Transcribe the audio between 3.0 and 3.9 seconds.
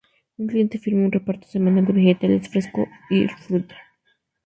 y fruta.